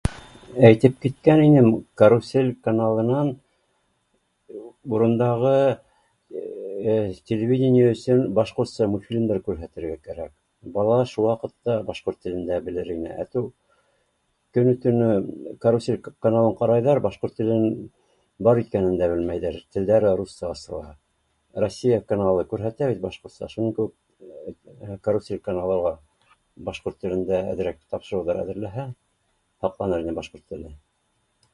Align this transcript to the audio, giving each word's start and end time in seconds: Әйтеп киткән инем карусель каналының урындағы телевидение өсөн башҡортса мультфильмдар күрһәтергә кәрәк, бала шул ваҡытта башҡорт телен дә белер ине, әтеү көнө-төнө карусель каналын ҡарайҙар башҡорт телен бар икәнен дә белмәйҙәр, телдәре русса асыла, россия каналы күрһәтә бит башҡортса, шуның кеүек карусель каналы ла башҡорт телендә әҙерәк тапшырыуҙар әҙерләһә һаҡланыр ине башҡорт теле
Әйтеп 0.69 0.95
киткән 1.05 1.39
инем 1.47 1.67
карусель 2.01 2.49
каналының 2.67 3.27
урындағы 4.97 5.53
телевидение 7.31 7.91
өсөн 7.95 8.23
башҡортса 8.39 8.87
мультфильмдар 8.93 9.39
күрһәтергә 9.49 9.97
кәрәк, 10.07 10.31
бала 10.77 10.97
шул 11.11 11.27
ваҡытта 11.31 11.75
башҡорт 11.91 12.19
телен 12.27 12.45
дә 12.49 12.57
белер 12.69 12.89
ине, 12.95 13.11
әтеү 13.25 13.43
көнө-төнө 14.57 15.11
карусель 15.65 16.01
каналын 16.27 16.57
ҡарайҙар 16.63 17.01
башҡорт 17.07 17.37
телен 17.41 17.65
бар 18.47 18.61
икәнен 18.63 18.97
дә 19.03 19.11
белмәйҙәр, 19.13 19.59
телдәре 19.75 20.13
русса 20.21 20.49
асыла, 20.55 20.89
россия 21.65 22.01
каналы 22.13 22.47
күрһәтә 22.55 22.89
бит 22.93 23.03
башҡортса, 23.07 23.51
шуның 23.55 23.75
кеүек 23.79 24.99
карусель 25.09 25.43
каналы 25.51 25.79
ла 25.87 25.95
башҡорт 26.71 26.99
телендә 27.05 27.41
әҙерәк 27.53 27.79
тапшырыуҙар 27.95 28.43
әҙерләһә 28.47 28.87
һаҡланыр 29.65 30.07
ине 30.07 30.13
башҡорт 30.23 30.47
теле 30.53 30.73